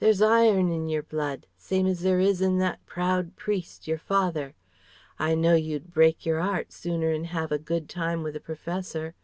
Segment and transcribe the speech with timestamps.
[0.00, 4.56] There's iron in yer blood, same as there is in that proud priest, your father.
[5.16, 9.14] I know you'd break your 'eart sooner 'n have a good time with the professor.